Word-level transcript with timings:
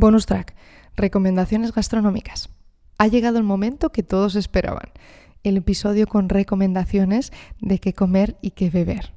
Bonus 0.00 0.24
track, 0.24 0.54
recomendaciones 0.96 1.74
gastronómicas. 1.74 2.48
Ha 2.96 3.06
llegado 3.06 3.36
el 3.36 3.44
momento 3.44 3.92
que 3.92 4.02
todos 4.02 4.34
esperaban, 4.34 4.88
el 5.42 5.58
episodio 5.58 6.06
con 6.06 6.30
recomendaciones 6.30 7.34
de 7.60 7.78
qué 7.80 7.92
comer 7.92 8.38
y 8.40 8.52
qué 8.52 8.70
beber. 8.70 9.12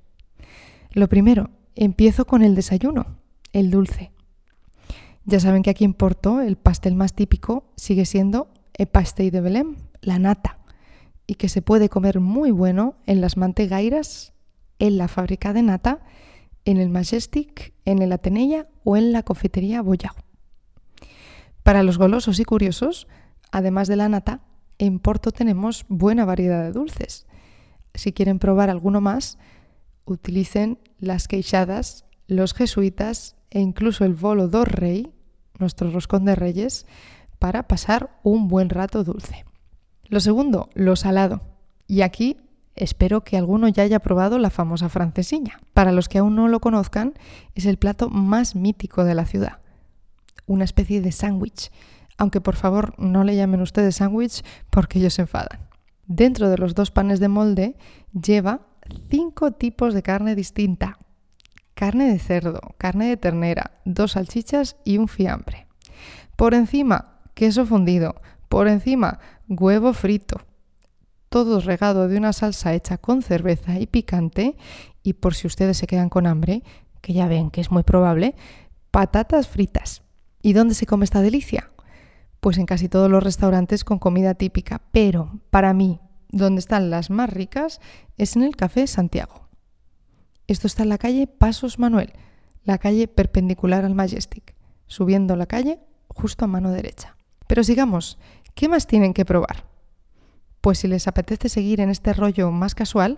Lo 0.91 1.07
primero, 1.07 1.51
empiezo 1.75 2.27
con 2.27 2.41
el 2.41 2.54
desayuno, 2.54 3.15
el 3.54 3.71
dulce. 3.71 4.11
Ya 5.23 5.39
saben 5.39 5.63
que 5.63 5.69
aquí 5.69 5.85
en 5.85 5.93
Porto 5.93 6.41
el 6.41 6.57
pastel 6.57 6.96
más 6.96 7.13
típico 7.13 7.72
sigue 7.78 8.06
siendo 8.06 8.50
el 8.74 8.88
pastel 8.88 9.31
de 9.31 9.40
Belém, 9.40 9.78
la 10.02 10.20
nata, 10.20 10.60
y 11.28 11.36
que 11.36 11.47
se 11.47 11.62
puede 11.62 11.88
comer 11.88 12.20
muy 12.20 12.52
bueno 12.52 12.96
en 13.06 13.22
las 13.22 13.38
mantegairas, 13.38 14.34
en 14.79 14.97
la 14.97 15.08
fábrica 15.08 15.54
de 15.54 15.62
nata, 15.62 16.02
en 16.66 16.76
el 16.76 16.90
Majestic, 16.90 17.73
en 17.86 18.02
el 18.02 18.12
Atenella 18.12 18.68
o 18.84 18.98
en 18.98 19.13
la 19.13 19.23
cafetería 19.23 19.81
Boyao. 19.81 20.23
Para 21.63 21.84
los 21.84 21.98
golosos 21.98 22.39
y 22.39 22.45
curiosos, 22.45 23.08
además 23.52 23.88
de 23.88 23.95
la 23.95 24.09
nata, 24.09 24.41
en 24.77 24.99
Porto 24.99 25.31
tenemos 25.31 25.85
buena 25.88 26.26
variedad 26.26 26.63
de 26.63 26.71
dulces. 26.73 27.26
Si 27.94 28.12
quieren 28.12 28.40
probar 28.40 28.70
alguno 28.70 28.99
más, 28.99 29.38
utilicen 30.05 30.80
las 30.99 31.27
queixadas, 31.27 32.05
los 32.27 32.54
jesuitas 32.54 33.35
e 33.49 33.62
incluso 33.62 34.04
el 34.04 34.13
bolo 34.13 34.48
do 34.48 34.66
rey, 34.66 35.13
nuestro 35.59 35.90
roscón 35.91 36.26
de 36.26 36.35
reyes, 36.35 36.85
para 37.40 37.68
pasar 37.68 38.20
un 38.23 38.48
buen 38.48 38.70
rato 38.70 39.04
dulce. 39.04 39.45
Lo 40.09 40.20
segundo, 40.20 40.70
lo 40.73 40.95
salado. 40.95 41.41
Y 41.88 42.02
aquí 42.02 42.38
espero 42.76 43.23
que 43.23 43.38
alguno 43.38 43.68
ya 43.68 43.84
haya 43.84 43.99
probado 43.99 44.38
la 44.40 44.49
famosa 44.49 44.90
francesiña. 44.90 45.59
Para 45.73 45.91
los 45.91 46.09
que 46.09 46.18
aún 46.18 46.35
no 46.35 46.48
lo 46.48 46.59
conozcan, 46.59 47.13
es 47.55 47.66
el 47.66 47.77
plato 47.77 48.09
más 48.09 48.55
mítico 48.55 49.04
de 49.04 49.16
la 49.16 49.26
ciudad. 49.26 49.62
Una 50.46 50.66
especie 50.66 51.02
de 51.02 51.12
sándwich. 51.12 51.72
Aunque 52.18 52.41
por 52.41 52.55
favor 52.55 52.94
no 52.98 53.24
le 53.24 53.36
llamen 53.36 53.62
ustedes 53.62 53.96
sándwich 53.96 54.44
porque 54.70 54.99
ellos 54.99 55.16
se 55.16 55.24
enfadan. 55.24 55.68
Dentro 56.05 56.49
de 56.49 56.57
los 56.57 56.76
dos 56.76 56.91
panes 56.91 57.20
de 57.20 57.27
molde 57.27 57.76
lleva 58.12 58.68
cinco 59.10 59.52
tipos 59.52 59.94
de 59.94 60.04
carne 60.04 60.35
distinta. 60.35 60.98
Carne 61.74 62.12
de 62.12 62.20
cerdo, 62.20 62.62
carne 62.77 63.07
de 63.07 63.18
ternera, 63.18 63.80
dos 63.85 64.11
salchichas 64.11 64.75
y 64.83 64.97
un 64.97 65.07
fiambre. 65.07 65.67
Por 66.35 66.53
encima, 66.53 67.19
queso 67.33 67.66
fundido. 67.66 68.16
Por 68.47 68.67
encima, 68.67 69.19
huevo 69.47 69.94
frito. 69.94 70.41
Todo 71.29 71.59
regado 71.59 72.07
de 72.07 72.17
una 72.17 72.33
salsa 72.33 72.73
hecha 72.73 72.97
con 72.97 73.23
cerveza 73.23 73.79
y 73.79 73.88
picante. 73.88 74.55
Y 75.02 75.13
por 75.13 75.33
si 75.33 75.47
ustedes 75.47 75.77
se 75.77 75.88
quedan 75.88 76.09
con 76.09 76.27
hambre, 76.27 76.63
que 77.02 77.13
ya 77.13 77.27
ven 77.27 77.50
que 77.50 77.61
es 77.61 77.72
muy 77.72 77.83
probable, 77.83 78.35
patatas 78.91 79.47
fritas. 79.47 80.02
¿Y 80.45 80.52
dónde 80.52 80.75
se 80.75 80.86
come 80.86 81.05
esta 81.05 81.22
delicia? 81.22 81.72
Pues 82.41 82.58
en 82.58 82.66
casi 82.66 82.89
todos 82.89 83.09
los 83.09 83.23
restaurantes 83.23 83.86
con 83.86 83.97
comida 83.97 84.33
típica. 84.33 84.81
Pero 84.91 85.39
para 85.50 85.73
mí, 85.73 86.02
donde 86.27 86.59
están 86.59 86.89
las 86.89 87.09
más 87.09 87.30
ricas 87.30 87.80
es 88.17 88.35
en 88.35 88.44
el 88.44 88.58
Café 88.58 88.85
Santiago. 88.85 89.47
Esto 90.47 90.67
está 90.67 90.83
en 90.83 90.89
la 90.89 90.97
calle 90.97 91.27
Pasos 91.27 91.80
Manuel, 91.80 92.11
la 92.66 92.77
calle 92.77 93.08
perpendicular 93.08 93.85
al 93.85 93.95
Majestic, 93.95 94.53
subiendo 94.85 95.38
la 95.38 95.45
calle 95.45 95.80
justo 96.09 96.44
a 96.44 96.50
mano 96.50 96.72
derecha. 96.72 97.16
Pero 97.47 97.63
sigamos, 97.63 98.19
¿qué 98.53 98.67
más 98.67 98.85
tienen 98.85 99.13
que 99.13 99.23
probar? 99.23 99.66
Pues 100.59 100.80
si 100.80 100.89
les 100.89 101.07
apetece 101.07 101.47
seguir 101.47 101.80
en 101.80 101.89
este 101.89 102.11
rollo 102.11 102.52
más 102.52 102.75
casual, 102.75 103.17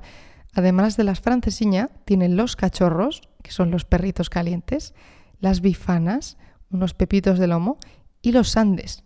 además 0.54 0.96
de 0.96 1.06
las 1.06 1.22
francesiñas, 1.22 1.90
tienen 2.06 2.38
los 2.38 2.56
cachorros, 2.56 3.22
que 3.42 3.52
son 3.52 3.72
los 3.72 3.84
perritos 3.84 4.30
calientes, 4.30 4.94
las 5.40 5.62
bifanas, 5.62 6.38
unos 6.70 6.94
pepitos 6.94 7.40
de 7.40 7.48
lomo, 7.48 7.78
y 8.22 8.32
los 8.32 8.50
sandes, 8.50 9.04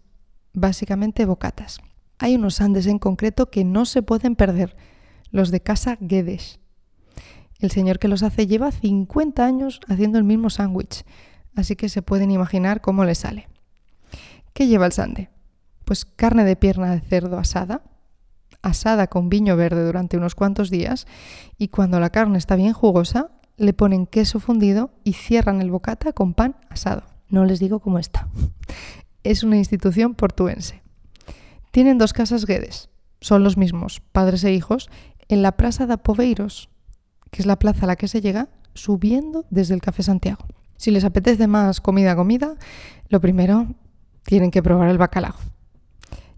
básicamente 0.53 1.25
bocatas. 1.25 1.79
Hay 2.17 2.35
unos 2.35 2.55
sandes 2.55 2.88
en 2.88 2.99
concreto 2.99 3.49
que 3.49 3.63
no 3.63 3.85
se 3.85 4.02
pueden 4.02 4.35
perder, 4.35 4.75
los 5.31 5.52
de 5.52 5.61
Casa 5.61 5.97
Guedes. 5.99 6.59
El 7.59 7.71
señor 7.71 7.99
que 7.99 8.08
los 8.08 8.23
hace 8.23 8.48
lleva 8.48 8.71
50 8.71 9.45
años 9.45 9.81
haciendo 9.87 10.17
el 10.17 10.23
mismo 10.23 10.49
sándwich, 10.49 11.03
así 11.55 11.75
que 11.75 11.89
se 11.89 12.02
pueden 12.02 12.31
imaginar 12.31 12.81
cómo 12.81 13.03
le 13.03 13.15
sale. 13.15 13.48
¿Qué 14.53 14.67
lleva 14.67 14.86
el 14.86 14.92
sande? 14.92 15.30
Pues 15.86 16.05
carne 16.05 16.45
de 16.45 16.55
pierna 16.55 16.92
de 16.92 17.02
cerdo 17.02 17.37
asada, 17.37 17.83
asada 18.61 19.08
con 19.08 19.30
viño 19.30 19.55
verde 19.55 19.86
durante 19.86 20.17
unos 20.17 20.36
cuantos 20.36 20.69
días, 20.69 21.08
y 21.58 21.69
cuando 21.69 21.99
la 21.99 22.09
carne 22.09 22.37
está 22.37 22.55
bien 22.55 22.73
jugosa, 22.73 23.31
le 23.58 23.73
ponen 23.73 24.05
queso 24.05 24.39
fundido 24.39 24.92
y 25.03 25.14
cierran 25.14 25.61
el 25.61 25.71
bocata 25.71 26.14
con 26.14 26.33
pan 26.33 26.55
asado. 26.69 27.03
No 27.30 27.45
les 27.45 27.60
digo 27.60 27.80
cómo 27.80 28.00
está. 28.00 28.28
Es 29.23 29.44
una 29.44 29.58
institución 29.58 30.16
portuense. 30.16 30.82
Tienen 31.72 31.98
dos 31.98 32.14
casas 32.14 32.45
Guedes, 32.45 32.90
son 33.22 33.44
los 33.44 33.58
mismos, 33.58 34.02
padres 34.12 34.44
e 34.44 34.54
hijos, 34.54 34.90
en 35.28 35.44
la 35.44 35.54
Plaza 35.54 35.86
de 35.86 35.98
Poveiros, 35.98 36.70
que 37.30 37.42
es 37.42 37.45
la 37.45 37.60
plaza 37.60 37.86
a 37.86 37.88
la 37.88 37.95
que 37.95 38.08
se 38.08 38.22
llega 38.22 38.50
subiendo 38.73 39.45
desde 39.50 39.76
el 39.76 39.82
Café 39.82 40.04
Santiago. 40.04 40.45
Si 40.78 40.92
les 40.92 41.04
apetece 41.04 41.48
más 41.48 41.82
comida, 41.82 42.16
comida, 42.16 42.56
lo 43.10 43.22
primero 43.22 43.67
tienen 44.23 44.50
que 44.50 44.64
probar 44.64 44.90
el 44.90 44.98
bacalao. 44.98 45.36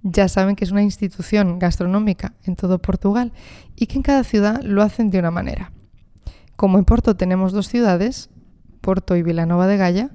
Ya 0.03 0.27
saben 0.27 0.55
que 0.55 0.65
es 0.65 0.71
una 0.71 0.81
institución 0.81 1.59
gastronómica 1.59 2.33
en 2.43 2.55
todo 2.55 2.81
Portugal 2.81 3.33
y 3.75 3.85
que 3.85 3.97
en 3.97 4.03
cada 4.03 4.23
ciudad 4.23 4.61
lo 4.63 4.81
hacen 4.81 5.11
de 5.11 5.19
una 5.19 5.31
manera. 5.31 5.71
Como 6.55 6.79
en 6.79 6.85
Porto 6.85 7.15
tenemos 7.15 7.53
dos 7.53 7.67
ciudades, 7.67 8.29
Porto 8.81 9.15
y 9.15 9.21
Vilanova 9.21 9.67
de 9.67 9.77
Gaia, 9.77 10.11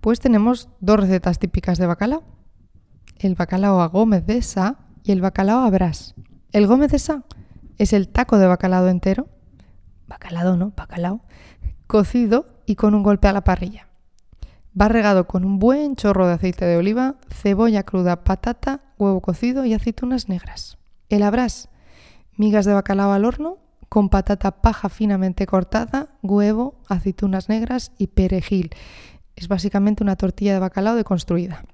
pues 0.00 0.20
tenemos 0.20 0.68
dos 0.80 1.00
recetas 1.00 1.38
típicas 1.38 1.78
de 1.78 1.86
bacalao. 1.86 2.22
El 3.18 3.34
bacalao 3.34 3.80
a 3.80 3.86
Gómez 3.86 4.26
de 4.26 4.42
Sá 4.42 4.78
y 5.02 5.12
el 5.12 5.20
bacalao 5.20 5.60
a 5.60 5.70
Brás. 5.70 6.14
El 6.52 6.66
Gómez 6.66 6.92
de 6.92 6.98
Sá 6.98 7.24
es 7.78 7.92
el 7.92 8.08
taco 8.08 8.38
de 8.38 8.46
bacalao 8.46 8.88
entero, 8.88 9.28
bacalao 10.06 10.56
no, 10.56 10.72
bacalao, 10.76 11.20
cocido 11.86 12.46
y 12.66 12.76
con 12.76 12.94
un 12.94 13.02
golpe 13.02 13.28
a 13.28 13.32
la 13.32 13.44
parrilla. 13.44 13.88
Va 14.80 14.88
regado 14.88 15.26
con 15.26 15.44
un 15.44 15.58
buen 15.58 15.96
chorro 15.96 16.26
de 16.26 16.34
aceite 16.34 16.64
de 16.64 16.76
oliva, 16.76 17.16
cebolla 17.30 17.82
cruda, 17.82 18.22
patata, 18.24 18.80
huevo 18.98 19.20
cocido 19.20 19.64
y 19.64 19.74
aceitunas 19.74 20.28
negras. 20.28 20.78
El 21.08 21.22
abrás, 21.22 21.68
migas 22.36 22.64
de 22.64 22.74
bacalao 22.74 23.12
al 23.12 23.24
horno 23.24 23.58
con 23.88 24.10
patata 24.10 24.60
paja 24.60 24.88
finamente 24.88 25.46
cortada, 25.46 26.10
huevo, 26.22 26.74
aceitunas 26.88 27.48
negras 27.48 27.92
y 27.98 28.08
perejil. 28.08 28.70
Es 29.38 29.46
básicamente 29.46 30.02
una 30.02 30.16
tortilla 30.16 30.52
de 30.52 30.58
bacalao 30.58 30.96
deconstruida. 30.96 31.64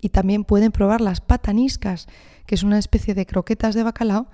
Y 0.00 0.08
también 0.08 0.42
pueden 0.42 0.72
probar 0.72 1.00
las 1.00 1.20
pataniscas, 1.20 2.08
que 2.46 2.56
es 2.56 2.64
una 2.64 2.80
especie 2.80 3.14
de 3.14 3.26
croquetas 3.26 3.76
de 3.76 3.84
bacalao 3.84 4.26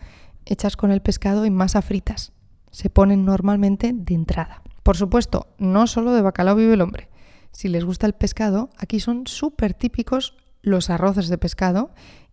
hechas 0.46 0.74
con 0.74 0.90
el 0.90 1.02
pescado 1.02 1.44
y 1.44 1.50
masa 1.50 1.82
fritas. 1.82 2.32
Se 2.70 2.88
ponen 2.88 3.26
normalmente 3.26 3.92
de 3.92 4.14
entrada. 4.14 4.62
Por 4.82 4.96
supuesto, 4.96 5.48
no 5.58 5.86
solo 5.86 6.14
de 6.14 6.22
bacalao 6.22 6.56
vive 6.56 6.72
el 6.72 6.80
hombre. 6.80 7.10
Si 7.52 7.68
les 7.68 7.84
gusta 7.84 8.06
el 8.06 8.14
pescado, 8.14 8.70
aquí 8.78 9.00
son 9.00 9.26
súper 9.26 9.74
típicos 9.74 10.34
los 10.62 10.88
arroces 10.88 11.28
de 11.28 11.36
pescado, 11.36 11.90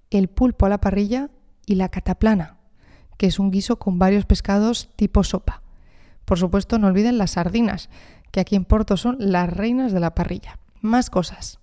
el 0.09 0.29
pulpo 0.29 0.67
a 0.67 0.69
la 0.69 0.79
parrilla 0.79 1.31
y 1.65 1.75
la 1.75 1.89
cataplana, 1.89 2.59
que 3.17 3.25
es 3.25 3.39
un 3.39 3.51
guiso 3.51 3.77
con 3.77 3.99
varios 3.99 4.25
pescados 4.25 4.87
tipo 4.95 5.25
sopa. 5.25 5.63
Por 6.23 6.39
supuesto, 6.39 6.77
no 6.77 6.87
olviden 6.87 7.17
las 7.17 7.31
sardinas, 7.31 7.89
que 8.31 8.39
aquí 8.39 8.55
en 8.55 8.65
Porto 8.65 8.97
son 8.97 9.17
las 9.19 9.51
reinas 9.51 9.91
de 9.91 9.99
la 9.99 10.15
parrilla. 10.15 10.59
Más 10.81 11.09
cosas. 11.09 11.59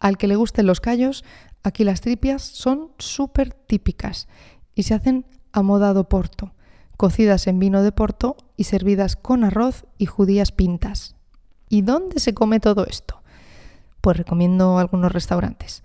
Al 0.00 0.18
que 0.18 0.28
le 0.28 0.36
gusten 0.36 0.66
los 0.66 0.80
callos, 0.80 1.24
aquí 1.62 1.84
las 1.84 2.00
tripias 2.00 2.42
son 2.42 2.90
súper 2.98 3.54
típicas 3.54 4.28
y 4.74 4.84
se 4.84 4.94
hacen 4.94 5.26
a 5.52 5.62
modado 5.62 6.08
porto, 6.08 6.52
cocidas 6.96 7.46
en 7.46 7.58
vino 7.58 7.82
de 7.82 7.92
Porto 7.92 8.36
y 8.56 8.64
servidas 8.64 9.16
con 9.16 9.44
arroz 9.44 9.86
y 9.98 10.06
judías 10.06 10.52
pintas. 10.52 11.16
¿Y 11.68 11.82
dónde 11.82 12.20
se 12.20 12.34
come 12.34 12.60
todo 12.60 12.86
esto? 12.86 13.22
Pues 14.00 14.16
recomiendo 14.16 14.78
algunos 14.78 15.12
restaurantes. 15.12 15.82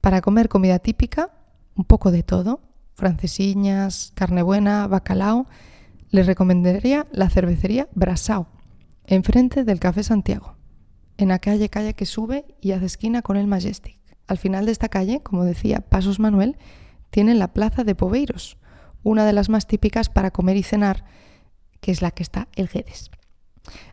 Para 0.00 0.20
comer 0.20 0.48
comida 0.48 0.78
típica, 0.78 1.30
un 1.74 1.84
poco 1.84 2.10
de 2.10 2.22
todo, 2.22 2.60
francesiñas, 2.94 4.12
carne 4.14 4.42
buena, 4.42 4.86
bacalao, 4.86 5.46
les 6.10 6.26
recomendaría 6.26 7.06
la 7.12 7.28
cervecería 7.28 7.88
Brasao, 7.94 8.46
enfrente 9.06 9.64
del 9.64 9.80
Café 9.80 10.02
Santiago, 10.02 10.56
en 11.16 11.28
la 11.28 11.38
calle 11.38 11.68
que 11.68 12.06
sube 12.06 12.56
y 12.60 12.72
hace 12.72 12.86
esquina 12.86 13.22
con 13.22 13.36
el 13.36 13.46
Majestic. 13.46 13.98
Al 14.26 14.38
final 14.38 14.66
de 14.66 14.72
esta 14.72 14.88
calle, 14.88 15.22
como 15.22 15.44
decía 15.44 15.80
Pasos 15.80 16.18
Manuel, 16.18 16.56
tienen 17.10 17.38
la 17.38 17.52
Plaza 17.52 17.84
de 17.84 17.94
Poveiros, 17.94 18.58
una 19.02 19.24
de 19.24 19.32
las 19.32 19.48
más 19.48 19.66
típicas 19.66 20.08
para 20.08 20.32
comer 20.32 20.56
y 20.56 20.64
cenar, 20.64 21.04
que 21.80 21.92
es 21.92 22.02
la 22.02 22.10
que 22.10 22.24
está 22.24 22.48
el 22.56 22.68
Guedes. 22.68 23.10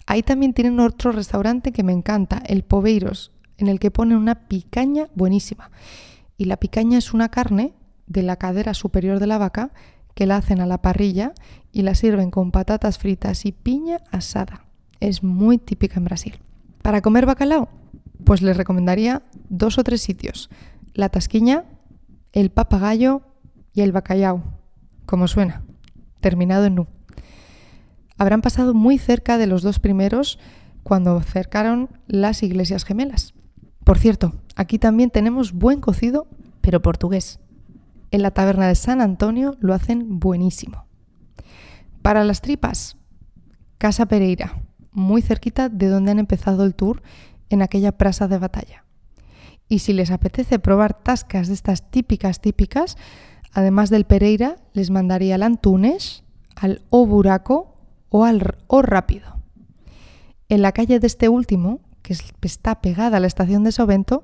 Ahí 0.07 0.23
también 0.23 0.53
tienen 0.53 0.79
otro 0.79 1.11
restaurante 1.11 1.71
que 1.71 1.83
me 1.83 1.93
encanta, 1.93 2.41
el 2.47 2.63
Poveiros, 2.63 3.31
en 3.57 3.67
el 3.67 3.79
que 3.79 3.91
ponen 3.91 4.17
una 4.17 4.47
picaña 4.47 5.07
buenísima. 5.13 5.69
Y 6.37 6.45
la 6.45 6.57
picaña 6.57 6.97
es 6.97 7.13
una 7.13 7.29
carne 7.29 7.75
de 8.07 8.23
la 8.23 8.37
cadera 8.37 8.73
superior 8.73 9.19
de 9.19 9.27
la 9.27 9.37
vaca 9.37 9.71
que 10.15 10.25
la 10.25 10.37
hacen 10.37 10.59
a 10.59 10.65
la 10.65 10.81
parrilla 10.81 11.33
y 11.71 11.83
la 11.83 11.95
sirven 11.95 12.31
con 12.31 12.51
patatas 12.51 12.97
fritas 12.97 13.45
y 13.45 13.51
piña 13.51 13.99
asada. 14.11 14.65
Es 15.03 15.21
muy 15.21 15.57
típica 15.57 15.97
en 15.97 16.05
Brasil. 16.05 16.39
Para 16.81 17.01
comer 17.01 17.25
bacalao, 17.25 17.67
Pues 18.23 18.41
les 18.41 18.55
recomendaría 18.55 19.21
dos 19.49 19.77
o 19.77 19.83
tres 19.83 20.01
sitios. 20.01 20.49
La 20.93 21.09
Tasquiña, 21.09 21.65
el 22.31 22.51
Papagayo 22.51 23.21
y 23.73 23.81
el 23.81 23.91
Bacallao, 23.91 24.41
como 25.05 25.27
suena, 25.27 25.63
terminado 26.21 26.63
en 26.67 26.75
nu. 26.75 26.87
Habrán 28.17 28.41
pasado 28.41 28.73
muy 28.73 28.97
cerca 28.97 29.37
de 29.37 29.45
los 29.45 29.61
dos 29.61 29.79
primeros 29.79 30.39
cuando 30.83 31.19
cercaron 31.19 31.89
las 32.07 32.41
iglesias 32.41 32.85
gemelas. 32.85 33.33
Por 33.83 33.97
cierto, 33.97 34.35
aquí 34.55 34.79
también 34.79 35.09
tenemos 35.09 35.51
buen 35.51 35.81
cocido, 35.81 36.27
pero 36.61 36.81
portugués. 36.81 37.41
En 38.11 38.21
la 38.21 38.31
taberna 38.31 38.69
de 38.69 38.75
San 38.75 39.01
Antonio 39.01 39.57
lo 39.59 39.73
hacen 39.73 40.21
buenísimo. 40.21 40.85
Para 42.01 42.23
las 42.23 42.39
tripas, 42.39 42.95
Casa 43.77 44.05
Pereira, 44.05 44.63
muy 44.93 45.21
cerquita 45.21 45.69
de 45.69 45.87
donde 45.87 46.11
han 46.11 46.19
empezado 46.19 46.63
el 46.63 46.75
tour 46.75 47.01
en 47.49 47.61
aquella 47.61 47.91
prasa 47.91 48.27
de 48.27 48.37
batalla. 48.37 48.85
Y 49.67 49.79
si 49.79 49.93
les 49.93 50.11
apetece 50.11 50.59
probar 50.59 50.93
tascas 50.93 51.47
de 51.47 51.53
estas 51.53 51.89
típicas 51.89 52.41
típicas, 52.41 52.97
además 53.53 53.89
del 53.89 54.05
Pereira, 54.05 54.57
les 54.73 54.89
mandaría 54.89 55.35
al 55.35 55.43
Antunes, 55.43 56.23
al 56.55 56.81
O 56.89 57.05
Buraco 57.05 57.77
o 58.09 58.25
al 58.25 58.57
O 58.67 58.81
Rápido. 58.81 59.37
En 60.49 60.61
la 60.61 60.71
calle 60.71 60.99
de 60.99 61.07
este 61.07 61.29
último, 61.29 61.79
que 62.01 62.15
está 62.41 62.81
pegada 62.81 63.17
a 63.17 63.19
la 63.19 63.27
estación 63.27 63.63
de 63.63 63.71
Sovento, 63.71 64.23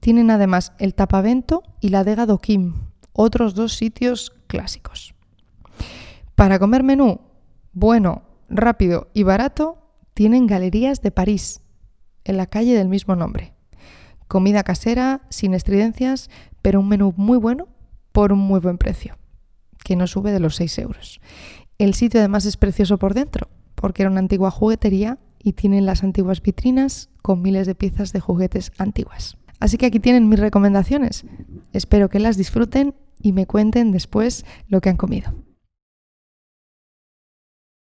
tienen 0.00 0.30
además 0.30 0.72
el 0.78 0.94
Tapavento 0.94 1.62
y 1.80 1.90
la 1.90 2.04
Dega 2.04 2.26
do 2.26 2.38
Quim, 2.38 2.74
otros 3.12 3.54
dos 3.54 3.74
sitios 3.74 4.32
clásicos. 4.48 5.14
Para 6.34 6.58
comer 6.58 6.82
menú 6.82 7.20
bueno, 7.72 8.22
rápido 8.50 9.08
y 9.14 9.22
barato, 9.22 9.81
tienen 10.14 10.46
Galerías 10.46 11.00
de 11.00 11.10
París, 11.10 11.60
en 12.24 12.36
la 12.36 12.46
calle 12.46 12.74
del 12.74 12.88
mismo 12.88 13.16
nombre. 13.16 13.54
Comida 14.28 14.62
casera, 14.62 15.22
sin 15.28 15.54
estridencias, 15.54 16.30
pero 16.62 16.80
un 16.80 16.88
menú 16.88 17.12
muy 17.16 17.38
bueno 17.38 17.68
por 18.12 18.32
un 18.32 18.38
muy 18.38 18.60
buen 18.60 18.78
precio, 18.78 19.18
que 19.84 19.96
no 19.96 20.06
sube 20.06 20.32
de 20.32 20.40
los 20.40 20.56
6 20.56 20.78
euros. 20.78 21.20
El 21.78 21.94
sitio 21.94 22.20
además 22.20 22.44
es 22.44 22.56
precioso 22.56 22.98
por 22.98 23.14
dentro, 23.14 23.48
porque 23.74 24.02
era 24.02 24.10
una 24.10 24.20
antigua 24.20 24.50
juguetería 24.50 25.18
y 25.42 25.54
tienen 25.54 25.86
las 25.86 26.04
antiguas 26.04 26.40
vitrinas 26.40 27.10
con 27.20 27.42
miles 27.42 27.66
de 27.66 27.74
piezas 27.74 28.12
de 28.12 28.20
juguetes 28.20 28.72
antiguas. 28.78 29.36
Así 29.58 29.78
que 29.78 29.86
aquí 29.86 30.00
tienen 30.00 30.28
mis 30.28 30.38
recomendaciones. 30.38 31.24
Espero 31.72 32.08
que 32.08 32.20
las 32.20 32.36
disfruten 32.36 32.94
y 33.20 33.32
me 33.32 33.46
cuenten 33.46 33.92
después 33.92 34.44
lo 34.68 34.80
que 34.80 34.90
han 34.90 34.96
comido. 34.96 35.32